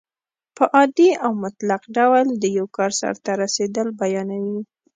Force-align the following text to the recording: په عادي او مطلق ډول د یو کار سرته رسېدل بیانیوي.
په 0.55 0.63
عادي 0.75 1.09
او 1.25 1.31
مطلق 1.43 1.81
ډول 1.97 2.25
د 2.41 2.43
یو 2.57 2.65
کار 2.77 2.91
سرته 3.01 3.31
رسېدل 3.43 3.87
بیانیوي. 4.01 4.59